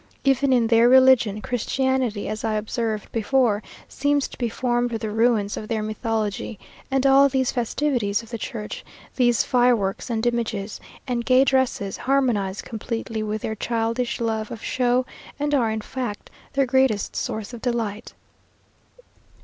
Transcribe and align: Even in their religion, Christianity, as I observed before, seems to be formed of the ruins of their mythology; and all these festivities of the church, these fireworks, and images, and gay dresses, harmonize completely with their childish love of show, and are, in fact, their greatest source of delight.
Even 0.23 0.51
in 0.51 0.65
their 0.65 0.89
religion, 0.89 1.41
Christianity, 1.43 2.27
as 2.27 2.43
I 2.43 2.55
observed 2.55 3.11
before, 3.11 3.61
seems 3.87 4.27
to 4.29 4.37
be 4.39 4.49
formed 4.49 4.91
of 4.93 4.99
the 4.99 5.11
ruins 5.11 5.57
of 5.57 5.67
their 5.67 5.83
mythology; 5.83 6.57
and 6.89 7.05
all 7.05 7.29
these 7.29 7.51
festivities 7.51 8.23
of 8.23 8.31
the 8.31 8.39
church, 8.39 8.83
these 9.15 9.43
fireworks, 9.43 10.09
and 10.09 10.25
images, 10.25 10.79
and 11.07 11.23
gay 11.23 11.43
dresses, 11.43 11.97
harmonize 11.97 12.63
completely 12.63 13.21
with 13.21 13.43
their 13.43 13.53
childish 13.53 14.19
love 14.19 14.49
of 14.49 14.63
show, 14.63 15.05
and 15.39 15.53
are, 15.53 15.69
in 15.69 15.81
fact, 15.81 16.31
their 16.53 16.65
greatest 16.65 17.15
source 17.15 17.53
of 17.53 17.61
delight. 17.61 18.13